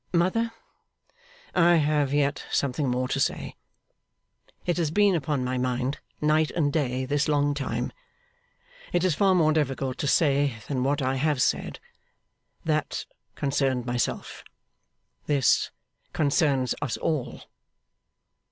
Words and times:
'Mother, 0.11 0.51
I 1.53 1.75
have 1.75 2.11
yet 2.11 2.43
something 2.49 2.89
more 2.89 3.07
to 3.07 3.19
say. 3.19 3.55
It 4.65 4.77
has 4.77 4.89
been 4.89 5.13
upon 5.13 5.43
my 5.45 5.59
mind, 5.59 5.99
night 6.19 6.49
and 6.49 6.73
day, 6.73 7.05
this 7.05 7.27
long 7.27 7.53
time. 7.53 7.91
It 8.93 9.03
is 9.03 9.13
far 9.13 9.35
more 9.35 9.53
difficult 9.53 9.99
to 9.99 10.07
say 10.07 10.55
than 10.67 10.83
what 10.83 11.03
I 11.03 11.17
have 11.17 11.39
said. 11.39 11.79
That 12.65 13.05
concerned 13.35 13.85
myself; 13.85 14.43
this 15.27 15.69
concerns 16.13 16.73
us 16.81 16.97
all. 16.97 17.43